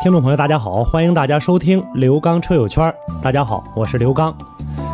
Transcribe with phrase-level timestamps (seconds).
[0.00, 2.94] 听众朋友，大家好，欢迎大家收听刘刚车友圈。
[3.20, 4.32] 大家好，我是刘刚。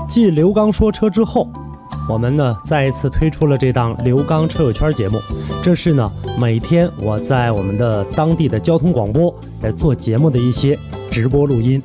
[0.09, 1.47] 继刘刚说车之后，
[2.09, 5.19] 我们呢再一次推出了这档刘刚车友圈节目。
[5.63, 10.75] 这是呢每天我在我们的当地的交通广播在做节目的一些
[11.11, 11.83] 直播录音，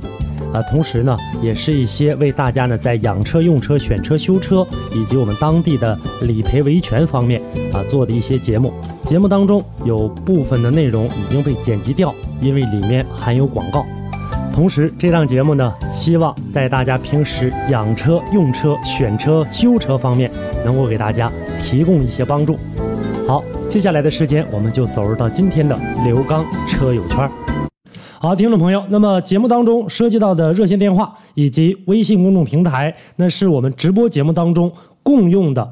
[0.54, 7.42] 啊，同时呢也是一些为大家呢在养车、用车、选车、修车以及我们当地的理赔维权方面
[7.72, 8.74] 啊做的一些节目。
[9.06, 13.86] 节目当中有部分的内容已经被剪辑掉，因为里面含有广告。
[14.52, 20.30] 同时，这档节目呢，希望在大家平时养车、用车、选车、修车方面，
[20.66, 21.32] 能够给大家
[21.64, 22.60] 提供一些帮助。
[23.26, 27.49] 好，接下来的时间，我们就走入到今天的刘刚车友圈。
[28.22, 34.70] 好，听众朋友，那么节目当中涉及到的热线电话以及微信公众平台，那是我们直播节目当中
[35.02, 35.72] 共用的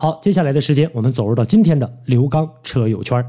[0.00, 3.22] 好，接下来的时间，我们走入到今天的刘刚车友圈。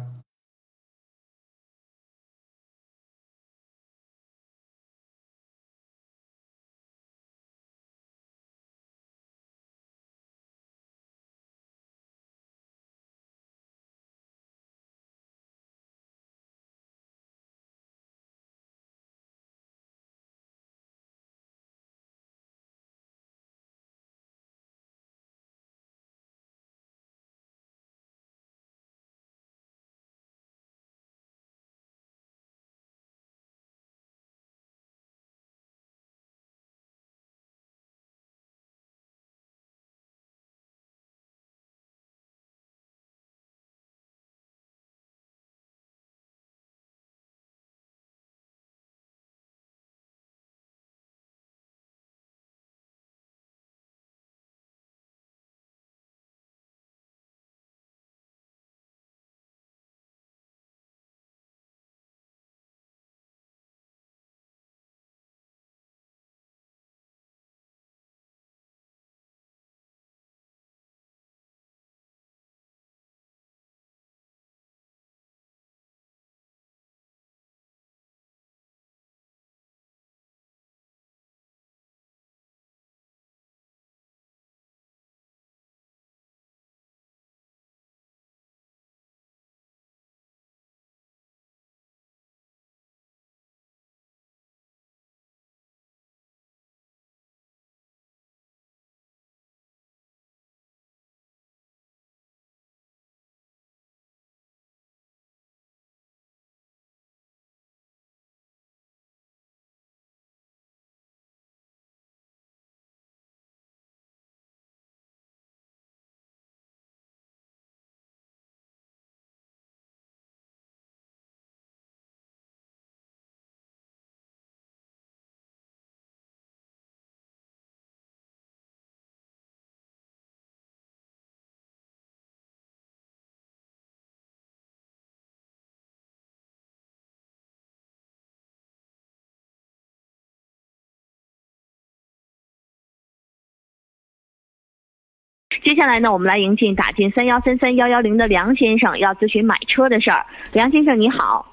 [145.63, 150.25] 接下来呢，我们来迎进打进三幺三三幺幺零的梁先生，要咨询买车的事儿。
[150.53, 151.45] 梁先生你好，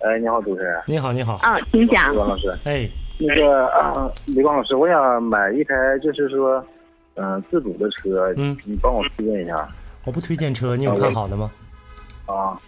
[0.00, 0.82] 哎，你好，主持人。
[0.86, 1.34] 你好，你好。
[1.36, 2.16] 啊，请讲李。
[2.16, 2.88] 光老师，哎，
[3.18, 6.64] 那个啊，李光老师，我想买一台，就是说，
[7.14, 9.68] 嗯、自主的车，嗯你帮我推荐一下
[10.04, 11.50] 我不推荐车，你有看好的吗？
[12.26, 12.60] 啊。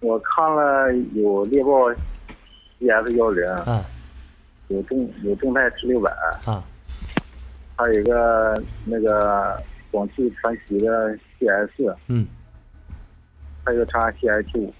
[0.00, 1.88] 我看了有猎豹
[2.80, 3.84] CS 幺零，啊
[4.66, 6.10] 有众有众泰 T 六百，
[6.44, 6.60] 啊
[7.76, 9.62] 还有一个那个
[9.92, 12.26] 广汽传祺的 CS，嗯，
[13.62, 14.74] 还有个长安 CX 五。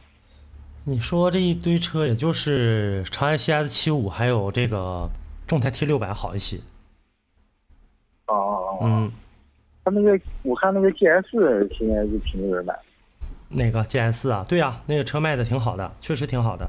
[0.85, 5.09] 你说这一堆车，也就是长安 CS 七五还有这个
[5.47, 6.57] 众泰 T 六百好一些。
[8.27, 9.13] 哦哦哦，嗯，
[9.85, 12.75] 他那个我看那个 GS 现在是挺多人买，
[13.49, 16.67] 那个 GS 啊，对呀、那个车卖的挺好的，确实挺好的。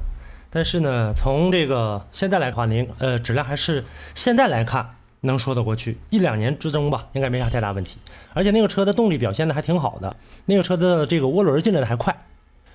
[0.50, 3.82] 但是呢，从这个现在来看，您呃质量还是
[4.14, 4.94] 现在来看
[5.24, 7.98] 能说得过去，一两年之中吧，应该没啥太大问题。
[8.32, 10.16] 而且那个车的动力表现的还挺好的，
[10.46, 12.14] 那个车的这个涡轮进来的还快。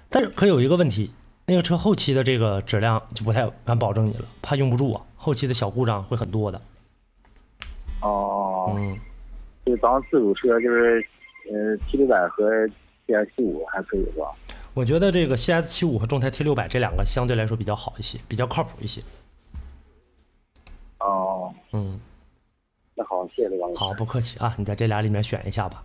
[0.09, 1.11] 但是可有一个问题，
[1.45, 6.61] 那个车后期的这个质量就不太敢保证你了，怕用不住啊，后期的小故障会很多的。
[8.01, 8.97] 哦，嗯，
[9.65, 11.05] 就当自主车就是，
[11.51, 12.67] 呃，T 六百和
[13.05, 14.25] CS 七五还可以是吧？
[14.73, 19.01] 我觉得这个 CS 七五和众泰 T 六百这两个相对来说比较好一些，比较靠谱一些。
[20.99, 21.99] 哦，嗯，
[22.99, 23.75] 那好，谢谢刘老师。
[23.77, 25.81] 好，不客气啊，你在这俩里面选一下吧。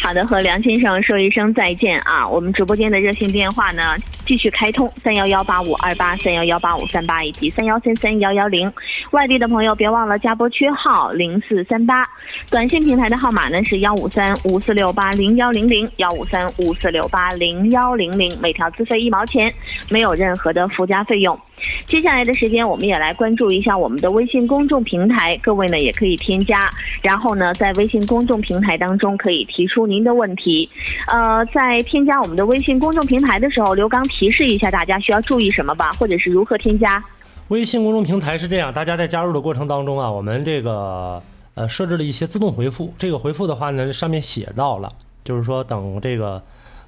[0.00, 2.26] 好的，和梁先生说一声再见啊！
[2.26, 8.72] 我们直播间的热线电话呢继续开通，三幺幺八五二八、三幺幺八五三八以及三幺三三幺幺零。
[9.10, 12.08] 外地的朋友别忘了加拨区号零四三八。
[12.48, 19.52] 短信平台的号码呢是幺五三五四六八零幺零零幺五三五四六八零幺零零，每条资费一毛钱，
[19.90, 21.38] 没有任何的附加费用。
[21.86, 26.70] 接下来的时间，我们也来关注一下我们的微信公众平台，各位呢也可以添加，
[27.02, 30.68] 然后呢在微信公众平台当中可以提出您的问题。
[31.08, 37.02] 呃，在添加我们的微信公众平台的时候，刘刚提示一下大家需要注意什么吧，或者是如何添加。
[37.50, 41.20] 微信公众平台是这样，大家在加入的过程当中啊，我们这个
[41.56, 42.94] 呃设置了一些自动回复。
[42.96, 44.88] 这个回复的话呢，上面写到了，
[45.24, 46.40] 就是说等这个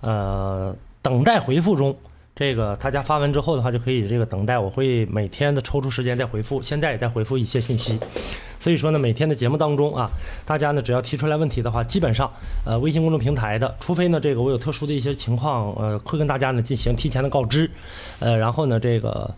[0.02, 0.72] 呃
[1.02, 1.96] 等待回复中，
[2.36, 6.62] 这个大家发完之后的话，就可以这个等待，我会每天的抽出时间再回复。
[6.62, 7.98] 现在也在回复一些信息，
[8.60, 10.08] 所以说呢，每天的节目当中啊，
[10.46, 12.30] 大家呢只要提出来问题的话，基本上
[12.64, 17.68] 呃微信公众平台的，除非呢这个我有特殊的一些情况，呃会跟大家呢进行提前的告知，
[18.20, 19.28] 呃然后呢这个。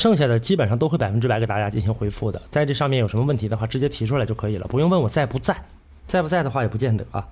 [0.00, 5.54] 剩下的基本上都会百分之百给大家进行回复的，在这上面有什么问题的话，直接提出来就可以了，不用问我在不在，
[6.06, 7.22] 在不在的话也不见得啊。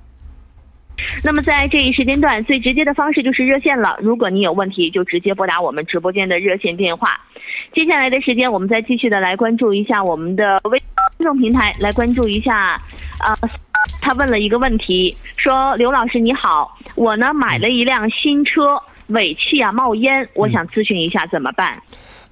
[1.25, 3.97] 那么在这一时间段，最直接的方式就是热线了。
[4.03, 7.19] 如果你有问题，就直接拨打我们直播间的热线电话。
[7.75, 10.79] 接下来的时间，我们再继续的来关注一下我们的微
[11.17, 12.79] 公众平台，来关注一下，
[13.25, 13.35] 呃，
[14.03, 21.81] 他问了一个问题，说刘老师你好，我呢买了一辆新车，尾气啊冒烟，我想咨询一下怎么办？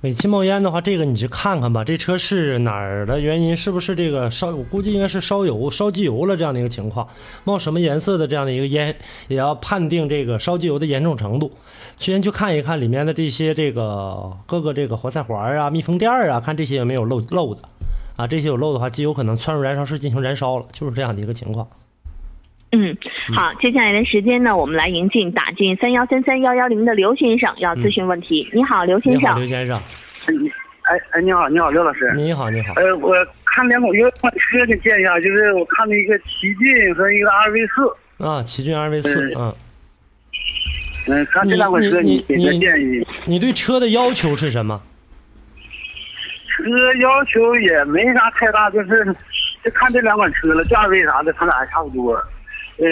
[0.07, 3.57] 尾气冒烟的话，这个你去看看吧，这车是哪儿的原因？
[3.57, 4.55] 是不是这个烧？
[4.55, 7.09] 我估计应该是烧油、烧机油了这样的一个情况。
[7.43, 8.95] 冒什么颜色的这样的一个烟，
[9.27, 11.51] 也要判定这个烧机油的严重程度。
[11.97, 17.63] 先去看一看里面的这些这个各个这个活塞环啊、密封垫啊，看这些有没有漏漏的
[18.17, 18.29] 啊。
[18.29, 21.67] 这些有漏的话，机油可能窜入燃烧室进行燃烧了，就是这样的一个情况。
[22.73, 22.97] 嗯，
[23.35, 28.47] 好，接下来的时间呢，我们来迎进打进三幺三三幺幺零的刘先生要咨询问题。
[28.53, 29.39] 你好，刘先你好，生。
[29.39, 29.81] 刘先生。
[30.87, 32.13] 哎哎，你好，你好，刘老师。
[32.15, 32.73] 你好，你好。
[32.77, 33.13] 呃，我
[33.45, 39.53] 看两款，有款车给建议一下，就是我看了一个奇骏和一个 RV 四，啊，奇骏 RV 四，嗯，
[41.09, 43.05] 嗯，看这两款车你给个建议。
[43.25, 44.81] 你对车的要求是什么？
[46.57, 49.05] 车要求也没啥太大，就是
[49.65, 52.15] 就看这两款车了，价位啥的，他俩还差不多。
[52.79, 52.87] 呃，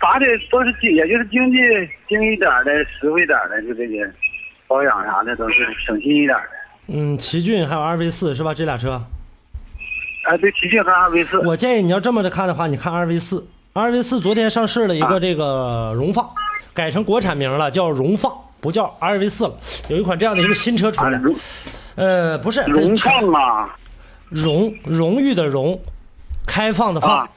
[0.00, 1.58] 啥的都是经，也就是经济
[2.08, 4.10] 经济点的、实惠点的，就这些
[4.66, 6.53] 保养啥的都是省心一点的。
[6.86, 8.52] 嗯，奇骏还有 RV 四是吧？
[8.52, 9.00] 这俩车，
[10.24, 11.38] 哎，对，奇骏和 RV 四。
[11.38, 16.28] 我建议你要这么的看的话，你看 RV 四，，RV 四昨天上市了一啊个这个荣放，
[16.74, 19.54] 改成国产名了，叫荣放，不叫 RV 四了。
[19.88, 21.34] 有一款这样的一个新车出啊，来，荣
[21.94, 23.76] 呃，不是荣它放啊
[24.28, 25.80] 荣荣誉的荣，
[26.46, 27.30] 开放的放啊，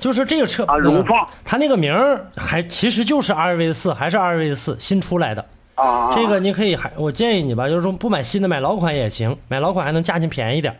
[0.00, 5.46] 就是这个车啊荣放它那个名儿还其实就是 RV 四，还是 RV 四新出来的。
[5.80, 6.10] 啊！
[6.12, 10.78] 这个你可以还，我建议你吧，就是说不买新的，买老款也行，买老款还能价钱便宜点。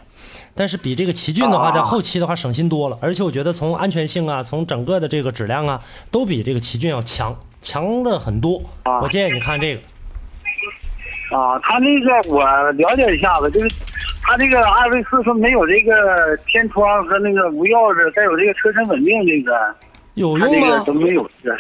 [0.55, 5.81] 但是比这个奇骏的话，啊在后期的话省心多了，而且我觉得从安全性啊，从整个的这个质量啊，
[6.11, 8.63] 都比这个奇骏要强，强的很多。
[8.83, 9.81] 啊我建议你看这个，
[11.37, 13.75] 啊，他那个我了解一下子，就是
[14.23, 19.75] 他这个二 V 四说没有这个天窗和那个无钥匙，再有这个车身稳定这个，
[20.15, 20.93] 有用吗这个都？
[20.93, 21.57] 没有这个。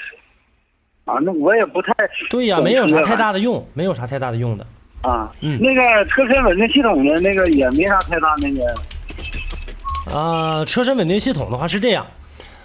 [1.11, 1.93] 啊，那我也不太
[2.29, 4.67] 对呀、懂没有啥太大的用，没有啥太大的用的。
[5.02, 5.33] 啊。
[5.40, 12.07] 嗯那个车身稳定系统的那个也没啥太大那个啊，车身稳定系统的话是这样，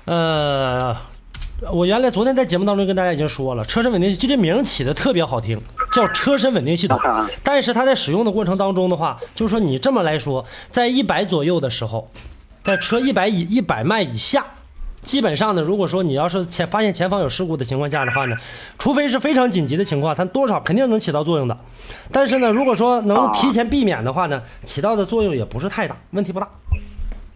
[0.06, 0.96] 呃，
[1.72, 5.60] 我原来昨天在节目当中跟大家已经说了，车身稳定就这名起的特别好听，
[5.92, 7.28] 叫车身稳定系统啊。
[7.44, 12.10] 但是它在使用的过程当中的话，就是说你这么来说，在一百左右的时候，
[12.64, 14.44] 在车一百以一百迈以下，
[15.06, 18.36] 基本上呢，如果说你要是前发现前方有事故的情况下的话呢，
[18.80, 21.56] 除非是非常紧急的情况，它多少肯定能起到作用的。
[22.12, 26.50] 但是呢，如果说能提前避免的话呢，起到的作用也不是太大，问题不大。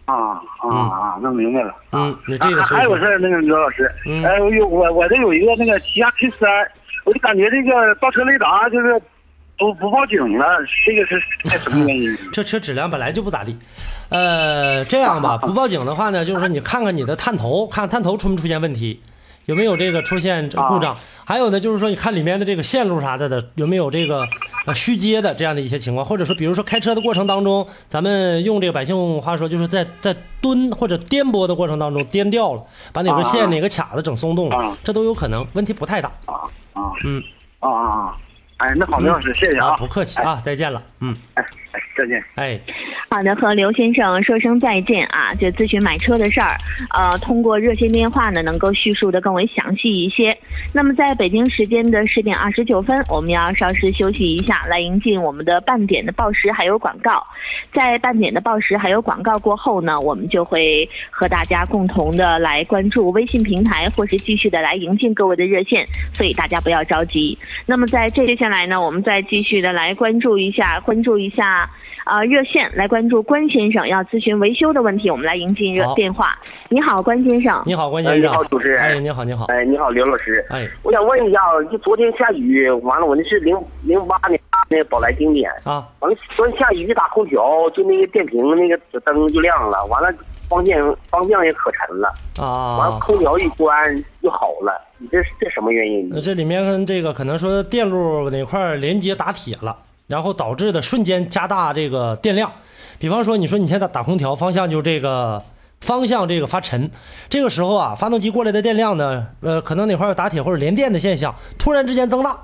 [0.06, 1.18] 啊啊啊！
[1.22, 1.72] 那明白了。
[1.92, 6.50] 嗯，你这个还还有事儿，那个刘老师，嗯哎，我有我我这有一个那个起亚 K 三，
[7.04, 9.00] 我就感觉这个倒车雷达就是
[9.60, 10.46] 不不报警了，
[10.86, 12.16] 这个是这什么原因？
[12.32, 13.54] 这车质量本来就不咋地，
[14.08, 18.98] 呃，这样吧， 不报警的话呢，就是说你看看你的探头，看探头出没出现问题，
[19.44, 24.26] 有没有这个出现故障，还有呢，就是说你看里面的这个线路啥的的，有没有这个
[24.64, 32.64] 呃虚接的这样的一些情况，或者说比如说开车的过程当中，咱们用这个百姓话说，就是在在蹲或者颠簸的过程当中颠掉了，
[32.94, 36.08] 把哪根线哪个卡子整松动了啊，这都有可能，问题不太大。
[36.24, 37.22] 啊啊嗯
[37.58, 38.16] 啊啊啊！
[38.60, 42.22] 哎，那好，刘老师，谢谢啊，不客气啊，再见了，嗯，哎哎，再见。
[42.36, 42.58] 哎。
[43.12, 45.34] 好的，和刘先生说声再见啊！
[45.34, 46.56] 就咨询买车的事儿，
[46.94, 50.38] 呃，通过热线电话呢，能够叙述的更为详细一些。
[50.72, 57.26] 那么，在北京时间的十点二十九分，我们要稍事休息一下，来迎进我们的半点的报时还有广告。
[57.74, 65.84] 在半点的报时还有广告过后呢，我们就会和大家共同的来关注微信平台，或是继续的来迎进各位的热线，
[66.14, 67.36] 所以大家不要着急。
[67.66, 71.59] 那么在这接下来呢，我们再继续的来关注一下，关注一下。
[72.10, 76.36] 啊，热线来关注关先生要咨询维修的问题，我们来迎进热电话。
[76.68, 77.62] 你好，关先生。
[77.64, 78.20] 你好，关先生。
[78.20, 79.44] 哎你好主持人哎，你好，你好。
[79.44, 80.44] 哎，你好，刘老师。
[80.50, 81.38] 哎，我想问一下，
[81.70, 90.12] 就昨天下雨，完了，我那是零零八年那个宝来经典，啊，完了昨天下雨一打空调，就那个电瓶那个灯就亮了，完了
[90.48, 93.72] 方向方向也可沉了啊，完了啊，空调一关
[94.20, 96.08] 就好了，你这是这什么原因？
[96.10, 99.76] 那这里面这个可能说电路哪块连接打铁了，
[100.10, 102.52] 然后导致的瞬间加大这个电量。
[102.98, 105.42] 比方说，你说你现在打空调，方向就这个
[105.80, 106.90] 方向这个发沉，
[107.30, 112.36] 这个时候啊，发动机过来的电量呢，呃，可能哪块有打铁或者连电的现象，突然之间增大。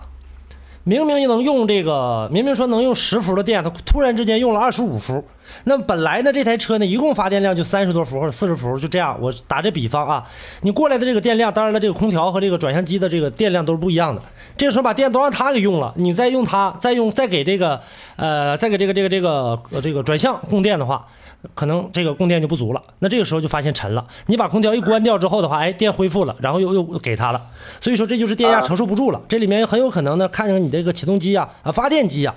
[0.85, 5.23] 明明能用这个，明明说能用十伏的电，它突然之间用了二十五伏。
[5.65, 9.17] 那本来呢，这台车呢，一共发电量就三十多伏或者四十伏，就这样。
[9.21, 10.25] 我打这比方啊，
[10.63, 14.23] 你过来的这个电量，当然了，这个空调和这个转向机的这个电量都是不一样的。
[14.57, 17.81] 这个时候把电都让它给用了，你再用它，再用再给这个
[18.17, 21.07] 呃，再给这个这个这个这个转向供电的话，
[21.55, 22.83] 可能这个供电就不足了。
[23.01, 24.07] 那这个时候就发现沉了。
[24.27, 27.43] 你把空调一关掉之后的话，哎，电恢复了，然后又又给它了。
[27.81, 29.21] 所以说这就是电压承受不住了。
[29.29, 32.35] 这里面很有可能呢，看看你这个启动机啊啊发电机啊。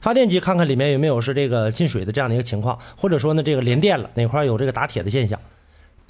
[0.00, 5.38] 发电机看看里面有没有是这个进水的这样的一个情况，或者说呢这个连电了哪块有这个打铁的现象，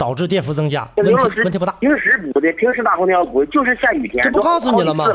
[0.01, 1.71] 导致电伏增加，问题问题不大。
[1.73, 5.05] 平时补的，平时大空调补，就是下雨天，这不告诉你了吗？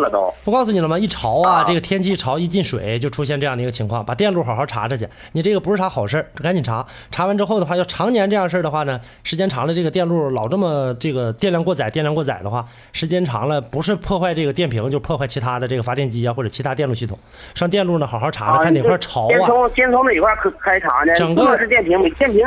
[0.45, 0.97] 不告诉你了吗？
[0.97, 5.09] 一潮啊，啊这个天气一潮一进水就出现这样的一个情况，把电路好好查查去。
[5.33, 6.87] 你这个不是啥好事儿，赶紧查。
[7.11, 17.19] 查完之后的话，要常年这样事儿的话呢，时间长了，这个电路老这么这个电量过载，电量过载的话，时间长了不是破坏这个电瓶，就破坏其他的这个发电机啊或者其他电路系统。
[17.57, 19.47] 上电路呢，好好查查，看哪块潮啊先啊。
[19.49, 21.13] 从先从哪块可开查呢？
[21.17, 22.41] 整个是电瓶，电瓶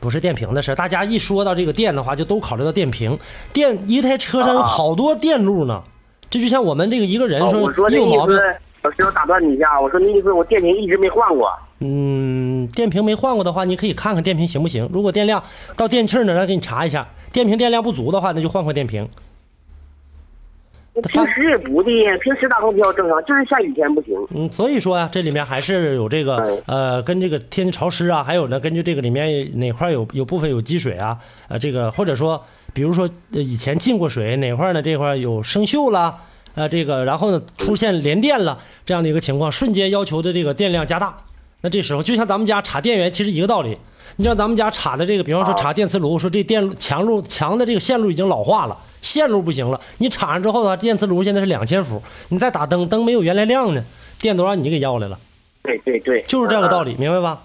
[0.00, 3.18] 不是电瓶的事儿，大家一说到这个电的话，就都考虑到电瓶。
[3.52, 5.82] 电一台车上有好多电路呢，
[6.30, 8.36] 这就像我们这个一个人哦，说我说有毛病
[8.82, 11.50] 老师，我打断你一下，我说那意思我电瓶一直没换过。
[11.80, 14.88] 嗯，电瓶没换过的话，你可以看看电瓶行不行。
[14.92, 15.42] 如果电量
[15.76, 19.08] 到电器儿那儿，让给你查一下，电瓶电量不足的话，那就换换电瓶。
[21.02, 21.90] 平时也不的，
[22.22, 24.14] 平时打空调正常，就是下雨天不行。
[24.30, 36.16] 嗯，所以说呀、这里面还是有这个哎呃，跟这个天气潮湿啊，还有呢，根据这个里面哪块有有部分有积水啊，呃，这个或者说，比如说呃以前进过水哪块呢，这块有生锈了，
[36.54, 41.14] 呃，这个然后呢出现连电了这样的一个情况，瞬间要求的这个电量加大，
[41.62, 43.76] 那这时候就像咱们家插电源其实一个道理，
[44.16, 48.76] 你像咱们家插的这个，比方说插电磁炉，说这电路强路强的这个线路已经老化了。
[49.02, 53.84] 线路不行了，你插上之后的话，电磁炉现在是两千伏，你再打灯，灯没有原来亮呢，
[54.18, 55.18] 电都让你给要来了。
[55.62, 57.42] 对对对，就是这个道理，明白吧？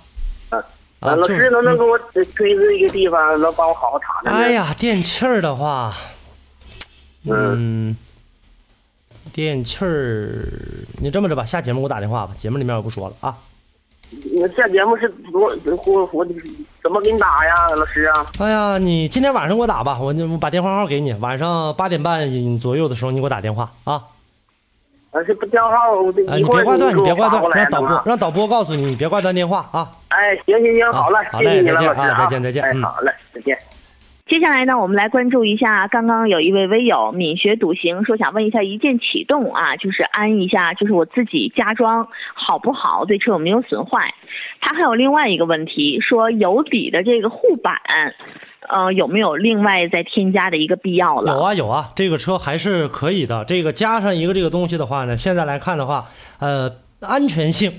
[0.50, 0.64] 啊。
[1.02, 1.98] 老师能不能给我
[2.36, 4.32] 推荐一个地方，能帮我好好查查？
[4.32, 5.96] 哎，呀，电器儿的话，
[7.26, 7.98] 嗯嗯，
[9.34, 10.48] 电器儿，
[11.00, 13.38] 你这么着吧，下节目给我打电话吧，节目里面我不说了啊。
[14.12, 15.52] 你下节目是我
[15.86, 16.26] 我我
[16.84, 18.26] 怎么给你打呀，老师啊？
[18.40, 24.04] 哎呀，你今天晚上给我打吧，我我把电话号给你，晚上八点半左右的时候你给我打电话啊。
[25.12, 29.90] 啊，这不电话，我这啊，一会儿你别挂断，你别挂断，让导播让导播告诉你，你别挂断电话啊。
[30.10, 33.58] 哎，行行行，好了啊，好嘞再见啊再见再见嗯哎，好嘞，再见。
[34.32, 44.14] 接下来呢，我们来关注一下，刚刚有一位微友敏学笃行说想问一下一键启动啊，就是安一下，就是我自己加装好不好，对车有没有损坏？
[44.62, 47.76] 他还有另外一个问题，说油底的这个护板，
[48.70, 51.34] 呃，有没有另外再添加的一个必要了？
[51.34, 53.44] 有啊有啊，这个车还是可以的。
[53.44, 56.06] 这个加上一个这个东西的话呢，现在来看的话，
[56.40, 56.72] 呃，
[57.02, 57.74] 安全性。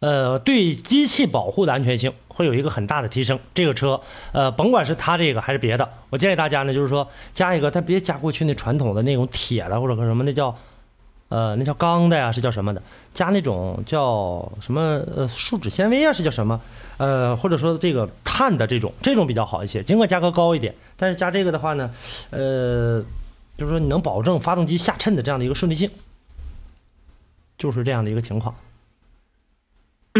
[0.00, 3.36] 呃，对机器保护的安全性会有一个很大的提升。
[3.52, 10.56] 这个车，呃，甭管是它这个还是别的，我建议大家呢，就是说加一个，但别加过去那传统的那种铁的或者什么，那叫，
[11.30, 12.80] 呃，那叫钢的呀，是叫什么的？
[13.12, 15.02] 加那种叫什么？
[15.16, 16.60] 呃，树脂纤维啊，是叫什么？
[16.98, 19.82] 呃，或者说这个碳的这种，这种比较好一些。
[19.82, 21.90] 尽管价格高一点，但是加这个的话呢，
[22.30, 23.02] 呃，
[23.56, 25.90] 就是说你能保证发动机下衬的这样的一个顺利性，
[27.58, 28.54] 就是这样的一个情况。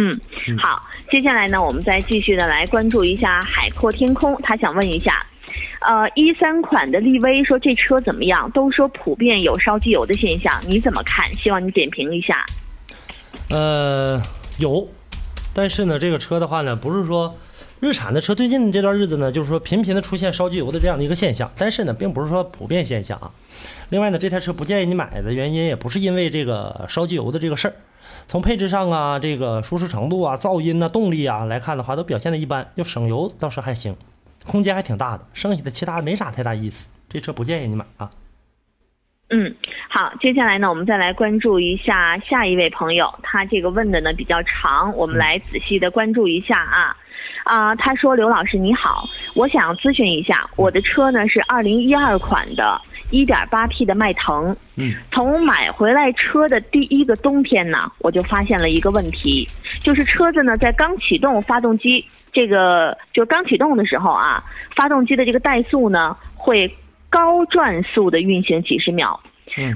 [0.01, 0.17] 嗯，
[0.59, 4.41] 好，接下来呢，我们再继续的来关注一下海阔天空。
[4.45, 5.27] 他想问一下，
[5.81, 8.49] 呃，一三款的力威说这车怎么样？
[8.53, 11.35] 都说普遍有烧机油的现象，你怎么看？
[11.43, 12.47] 希望你点评一下。
[13.51, 14.23] 呃，
[14.61, 14.89] 有，
[15.53, 17.37] 但是呢，这个车的话呢，不是说
[17.81, 23.33] 日产的车最近这段日子呢，就是说频频的出现烧机油的这样的一个现象，但是呢，并不是说普遍现象啊。
[23.89, 27.75] 另外呢，这台车不建议你买的原因，也不是因为这个烧机油的这个事儿。
[28.27, 32.71] 从配置上啊，这个舒适程度啊、噪音呐、动力啊来看的话，都表现的一般。
[32.75, 33.97] 要省油倒是还行，
[34.47, 35.25] 空间还挺大的。
[35.33, 36.89] 剩下的其他没啥太大意思。
[37.09, 38.11] 这车不建议你买啊。
[39.31, 39.55] 嗯，
[39.91, 46.97] 好，接下来呢，我们再来关注一下下一位朋友，他这个问的呢比较长，我们来仔细的关注一下啊。
[47.45, 59.47] 啊，他说：“刘老师你好，我想咨询一下，我的车呢是二零一二款的。”一点八 T 的迈腾，嗯，从买回来车的第一个冬天呢，我就发现了一个问题，
[59.81, 64.43] 就是车子呢在刚启动发动机，这个就刚启动的时候啊，
[64.77, 66.73] 发动机的这个怠速呢会
[67.09, 69.19] 高转速的运行几十秒。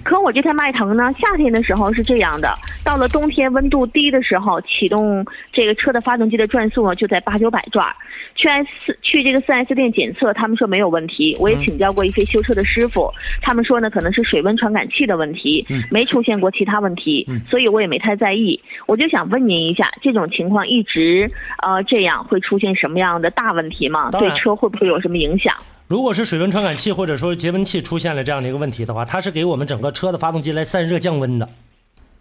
[0.05, 7.87] 可我这台迈腾呢，夏天的时候是这样的，到了冬天温度低的时候，启动这个车的发动机的转速呢就在八九百转。
[8.35, 8.67] 去 S
[9.03, 11.37] 去这个四 S 店检测，他们说没有问题。
[11.39, 13.11] 我也请教过一些修车的师傅，
[13.43, 18.59] 他们说呢可能是水温传感器的问题，没出现过其他问题，所以我也没太在意。
[18.87, 21.31] 我就想问您一下，这种情况一直
[21.63, 24.11] 呃这样会出现什么样的大问题吗？
[24.13, 25.55] 对车会不会有什么影响？
[25.93, 31.47] 如果是水温传感器或者说节温器出现了这样的一个问题的话，它是给我们整个车的发动机来散热降温的。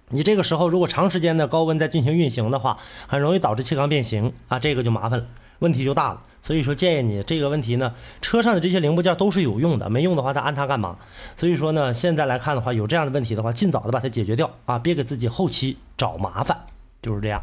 [0.09, 5.25] 你这个时候如果长时间的高温在进行运行的话，很容易导致气缸变形啊，这个就麻烦了，
[5.59, 6.21] 问题就大了。
[6.41, 10.97] 所以说建议你这个问题呢，车上的这些零部件都是有用的，没用的话再安它干嘛？
[11.37, 16.59] 所以说呢，现在来看的话，有这样的问题的话，尽早的把它解决掉啊，别给自己后期找麻烦，
[17.01, 17.41] 就是这样。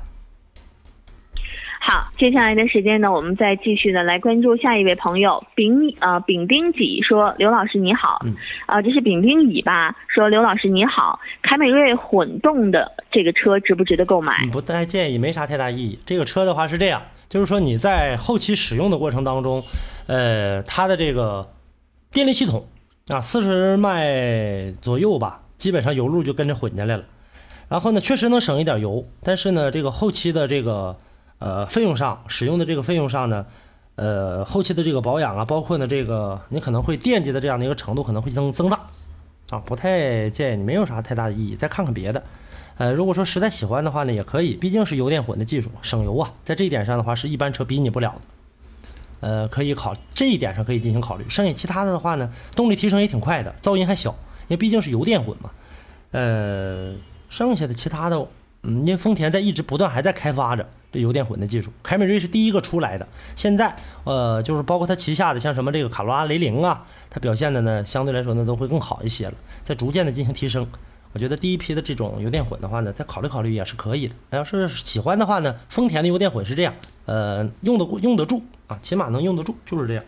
[1.90, 8.20] 好，接下来的时间呢，我们再继续的来关注下一位朋友丙呃丙丁己说刘老师你好，
[8.66, 9.96] 啊这是丙丁乙吧？
[10.06, 14.46] 说刘老师你好，凯美瑞混动的这个车值不值得购买？
[14.52, 15.98] 不太建议，没啥太大意义。
[16.04, 19.64] 这个车的话是这样，就是说你在后期使用的过程当中，
[20.08, 21.48] 呃，它的这个
[22.12, 22.68] 电力系统
[23.08, 27.04] 啊，四十迈左右吧，基本上油路就跟着混进来了。
[27.66, 30.94] 然后呢，确实能省一点油，但是呢，这个后期的这个。
[31.38, 33.46] 呃，费用上使用的这个费用上呢，
[33.94, 38.78] 呃，后期的这个保养啊，包括呢这个你可能会惦记的这样的一个程度可能会增增大，
[39.50, 42.22] 啊，不太建议你，没有啥太大的意义，再看看别的。
[42.76, 48.20] 呃，如果说实在喜欢的话呢，也可以，毕竟是油电混的技术，省油啊，在这一点上的话是一般车比拟不了的。
[49.20, 54.10] 呃，可以考这一点上可以进行考虑，剩下其他的的话呢，动力提升也挺快的，噪音还小，
[54.46, 55.50] 因为毕竟是油电混嘛。
[56.12, 56.94] 呃，
[57.28, 58.16] 剩下的其他的，
[58.62, 60.68] 嗯，因为丰田在一直不断还在开发着。
[60.90, 63.06] 这油电混的技术，凯美瑞是第一个出来的。
[63.36, 70.66] 现在，呃，就是包括它旗下的像什么这个卡罗拉、雷凌啊，它表现的呢，相对来说呢都会更好一些了，在逐渐的进行提升。
[71.12, 74.14] 我觉得第一批的这种油电混的话呢，再考虑考虑也是可以的。
[74.30, 76.74] 要是喜欢的话呢，丰田的油电混是这样，
[77.06, 80.04] 呃，用得过用得住啊，起码能用得住，就是这样。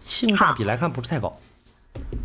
[0.00, 1.38] 性价比来看不是太高。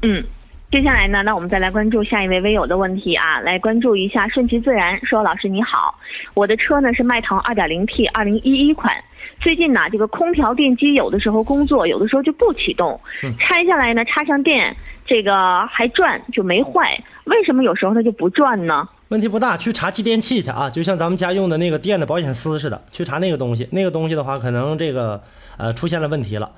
[0.01, 0.25] 嗯。
[0.69, 4.99] 接下来呢，那我们再来关注下一位微友的问题啊，来关注一下顺其自然。
[5.05, 5.97] 说老师你好，
[6.33, 8.93] 我的车呢是迈腾 2.0T 2011款，
[9.39, 12.99] 最近呢这个空调电机有的时候工作，有的时候就不启动，
[13.39, 14.75] 拆下来呢插上电，
[15.05, 18.89] 这个还转就没坏，为什么有时候它就不转呢？
[19.07, 25.21] 问题不大，去查继电器去啊，就像咱们家用的那个电的保险丝似的，去查那个东西，那个东西的话可能这个
[25.57, 26.51] 呃出现了问题了。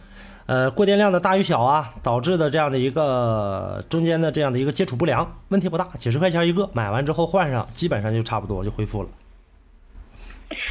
[0.50, 9.10] 呃，过电量的大与小啊，导致的这样的一个中间的这样的一个接触不良，问题不大，几十块钱一个，买完之后换上，基本上就差不多就恢复了。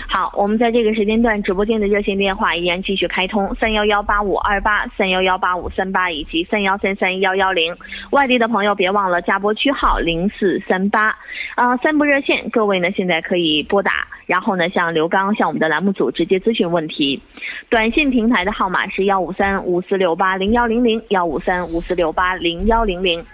[0.09, 0.33] 好。
[0.37, 7.75] 我们在这个时间段直播间的热线电话依然继续开通，三幺幺八五二八、三幺幺八五三八以及三幺三三幺幺零。
[8.11, 11.15] 外地的朋友别忘了加拨区号零四三八。
[11.55, 17.21] 啊，三部热线，各位呢现在可以拨打，然后呢向刘刚向我们的栏目组直接咨询问题。
[17.69, 23.25] 短信平台的号码是幺五三五四六八零幺零零幺五三五四六八零幺零零。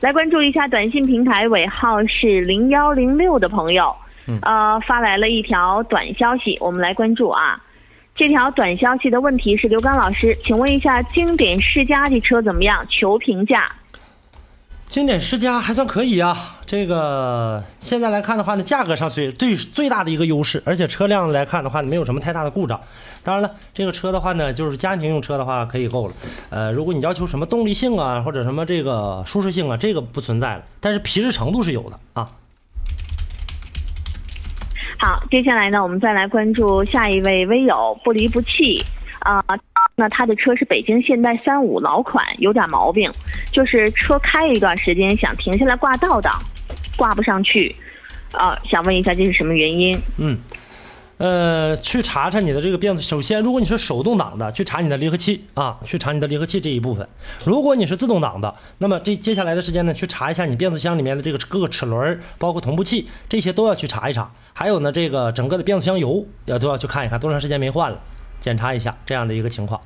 [0.00, 3.94] 来关注一下短信平台尾号是零幺零六的朋友。
[4.42, 7.62] 呃，发来了一条短消息，我们来关注啊。
[8.14, 12.86] 这条短消息的问题是刘刚老师，请问一下，经典世家这车怎么样？
[12.88, 13.66] 求评价。
[14.86, 22.80] 经典世家还算可以啊，这个现在来看的话呢，价格上最最最大的一个优势，而且车辆来看的话没有什么太大的故障。
[23.24, 26.14] 当然了，这个车的话呢，就是家庭用车的话可以够了。
[26.50, 32.30] 呃，如果你要求什么动力性啊，或者什么这个舒适性啊，这个不存在了，但是皮实程度是有的啊。
[34.98, 38.82] 好，接下来呢，我们再来关注下一位微友不离不弃
[39.20, 39.42] 啊。
[39.96, 43.10] 那他的车是北京现代三五老款，有点毛病，
[43.52, 46.40] 就是车开一段时间想停下来挂倒档，
[46.96, 47.74] 挂不上去，
[48.32, 49.96] 啊，想问一下这是什么原因？
[50.18, 50.38] 嗯。
[51.16, 53.00] 呃，去查查你的这个变速。
[53.00, 57.08] 首先，如果你是手动挡的，去查你的离合器啊，去查你的离合器这一部分。
[57.46, 64.28] 如果你是自动挡的，那么这接下来的时间呢，去查一下你变速箱里面的这个各个齿轮，包括同步器，这些都要去查一查。
[64.52, 68.00] 还有呢，这个整个的变速箱油也都要去看一看，多长时间没换了，
[68.40, 69.80] 检查一下这样的一个情况。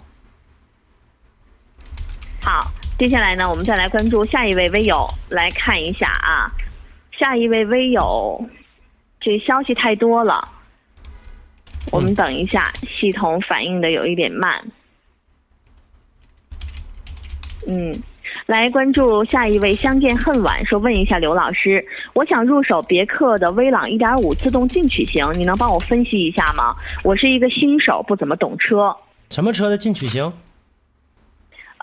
[2.43, 6.49] 好，接下来呢，我们再来关注下一位微友，来看一下啊，
[7.19, 8.49] 下一位微友，
[9.21, 10.41] 这消息太多了。
[11.90, 14.64] 我们等一下，系统反应的有一点慢。
[17.66, 17.94] 嗯，
[18.46, 26.74] 来关注下一位，相见恨晚说问一下刘老师，我想入手别克的威朗1.5自动进取型，你能帮我分析一下吗？
[27.05, 28.94] 我是一个新手，不怎么懂车。
[29.31, 30.33] 什么车的进取型？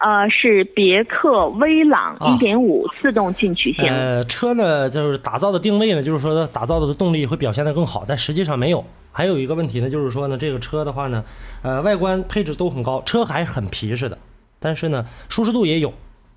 [0.06, 3.90] 呃，是别克威朗一点五自动进取型。
[3.90, 8.86] 呃，车呢，就是打造的定位呢，就是说打造的动力会表现的更好，但实际上没有。
[9.12, 11.26] 还有一个问题呢，就是说呢，这个车的话呢，
[11.64, 14.16] 呃，外观配置都很高，车还很皮实的，
[14.60, 15.92] 但是呢，舒适度也有，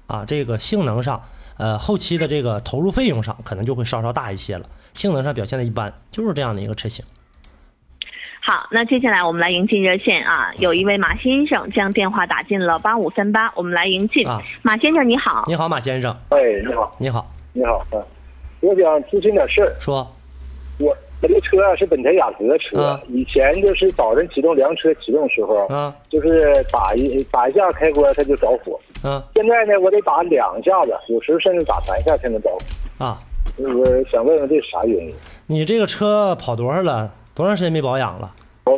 [0.07, 1.21] 啊，这个性能上，
[1.59, 7.05] 呃，后期的这个投入费用上可能就会稍稍大一些了，性能上表现的一般，就是这样的一个车型。
[8.49, 14.27] 好，那接下来我们来迎进热线啊，有一位马先生将电话打进了八五三八，我们来迎进。
[14.63, 15.45] 马先生你好。
[15.47, 16.17] 你好，马先生。
[16.31, 16.91] 哎，你好。
[16.97, 17.31] 你好。
[17.53, 17.83] 你好。
[17.93, 18.03] 嗯，
[18.61, 19.77] 我想咨询点事儿。
[19.79, 19.97] 说。
[20.79, 20.97] 我。
[21.21, 33.21] 我这车啊是本田雅阁车，以前就是早晨启动凉车启动时候，啊，就是打一打一下开关它就着火，嗯，现在呢我得打两下子，有时候甚至打三下才能着火，啊，
[33.59, 35.15] 我想问问这是啥原因？
[35.49, 37.13] 你这个车跑多少了？
[37.39, 38.35] 多长时间没保养了？
[38.65, 38.77] 哦，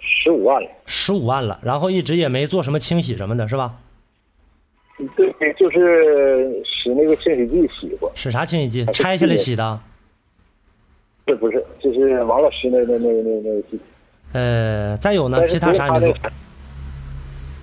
[0.00, 0.68] 十五万了。
[0.86, 3.76] 十五万了，然后一直也没做什么清洗什么的，是吧？
[5.16, 8.10] 对，就是使那个清洗剂洗过。
[8.16, 8.84] 使啥清洗剂？
[8.86, 9.78] 拆下来洗的？
[11.26, 13.78] 这不是，这是王老师那那那那那个。
[14.32, 16.30] 呃，再有呢，其他啥也没做。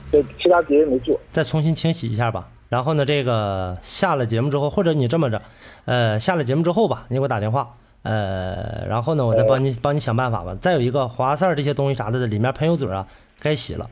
[0.09, 1.19] 对，其他别人没做。
[1.31, 2.47] 再重新清洗一下吧。
[2.69, 5.41] 然后呢，这个下了节目之后，或者你这么着，
[5.83, 10.55] 呃，下了节目之后吧，你给我打电话，呃，然后呢，我再帮你帮你想办法吧。
[10.61, 13.07] 再有一个华塞这些东西啥的，里面喷油嘴啊，
[13.39, 13.89] 该洗了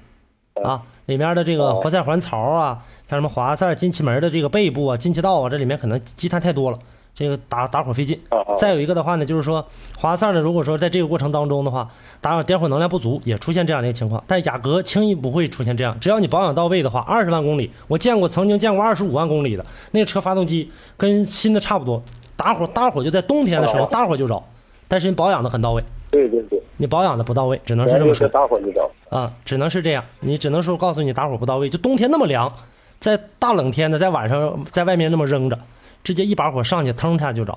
[0.63, 0.83] 啊。
[1.07, 6.79] 里面的这个活塞环槽啊，像什么华塞进气门的这个背部啊、进气道啊，这里面可能积碳太多了。
[7.13, 8.17] 这个打打火费劲，
[8.57, 9.67] 再有一个的话呢，就是说
[9.99, 11.89] 华塞呢，如果说在这个过程当中的话，
[12.21, 14.23] 打点火能量不足，也出现这样的一个情况。
[14.27, 22.01] 但雅阁轻易不会出现这样，只要你保养到位的话，二十万公里，我见过曾经见过二十五万公里的那个车发动机跟新的差不多，
[22.41, 24.43] 打火打火就在冬天的时候打火就着，
[24.87, 25.83] 但是你保养的很到位。
[26.09, 28.27] 对对对，你保养的不到位，只能是这么说。
[28.29, 32.51] 打火就着啊，只能是这样，你只能说告诉你打火不到位，就冬天那么凉，
[32.99, 35.59] 在大冷天的在晚上在外面那么扔着，
[36.03, 37.55] 直接一把火上去，腾一下就着。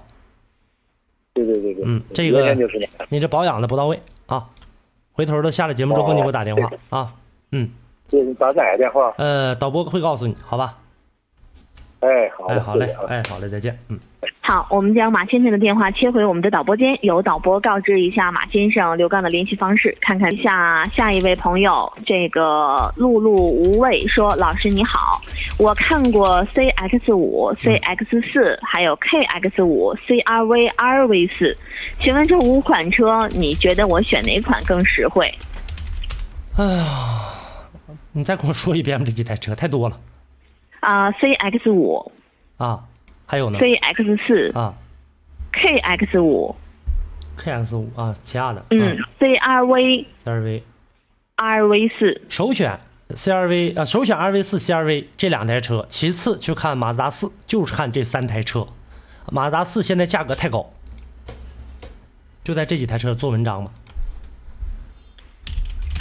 [1.32, 2.54] 对对对对，嗯，这个
[3.08, 4.46] 你这保养的不到位啊，
[5.12, 7.14] 回头的下了节目之后你给我打电话啊，
[7.50, 7.70] 嗯，
[8.06, 9.14] 这你打哪个电话？
[9.16, 10.78] 呃，导播会告诉你，好吧？
[12.04, 13.98] 哎，好，哎，好嘞，哎，好嘞，再见，嗯。
[14.46, 19.96] 好，我们将马先生的电话切回我们的导播间，由导播告知一下马先生刘刚的联系方式。
[20.02, 25.18] 看看一下下一位朋友，这个碌碌无畏说：“老师你好，
[25.58, 31.56] 我看过 CX 五、CX 四，还有 KX 五、CRV、RV 四，
[32.00, 35.32] 请问这五款车，你觉得我选哪款更实惠？”
[36.58, 36.84] 哎呀，
[38.12, 39.96] 你再跟我说一遍吧，这几台车太多了。
[40.84, 42.12] 啊，CX 五。
[42.58, 42.84] 啊。
[43.26, 44.74] 还有呢，CX 四啊
[45.54, 46.54] ，KX 五
[47.38, 48.62] KX 五啊，起亚的。
[48.70, 50.04] 嗯，CRV。
[50.24, 50.62] CRV。
[51.36, 52.22] RV 四。
[52.28, 58.68] 首选 CRV 啊，首选 RV 四、CRV 这两台车，其次去看马自达四，就是看这三台车。
[59.32, 60.70] 马自达四现在价格太高，
[62.44, 63.70] 就在这几台车做文章吧。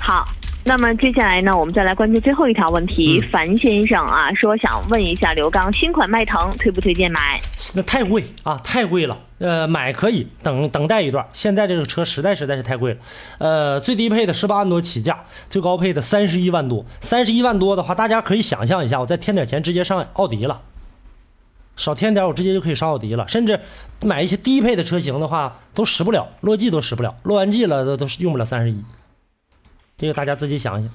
[0.01, 0.27] 好。
[0.65, 3.19] 那么接下来呢，我们再来关注最后一条问题。
[3.31, 7.41] 樊先生啊，说想问一下刘刚，新款迈腾推不推荐买？
[7.75, 9.17] 那太贵啊，太贵了。
[9.39, 11.25] 呃，买可以等等待一段。
[11.33, 12.99] 现在这个车实在实在是太贵了。
[13.39, 16.85] 呃，最低配的十八万多起价，最高配的三十一万多。
[17.01, 20.61] 三十一万多的话，大家可以想象一下，我再添点钱直接上奥迪了。
[21.75, 23.27] 少添点，我直接就可以上奥迪了。
[23.27, 23.59] 甚至
[24.01, 28.81] 买一些低配的车型的话，都使不了，落地都使不了，落完地了都都用不了三十一。
[29.97, 30.89] 这个大家自己想想。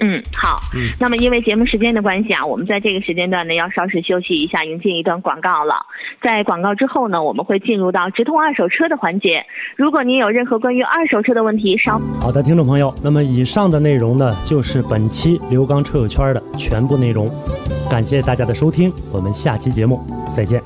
[0.00, 0.60] 嗯，好。
[0.74, 5.86] 嗯，那么因为节目时间的关系啊，我们在这个时间段呢要稍事休息一下，迎接一段广告了。
[6.20, 9.46] 在广告之后呢，我们会进入到直通二手车的环节。
[9.76, 17.30] 如果您有任何关于二手车的问题，稍好的，听众朋友，那么以上的内容呢，就是本期刘刚车友圈的全部内容。
[17.88, 20.60] 感谢大家的收听，我们下期节目再见。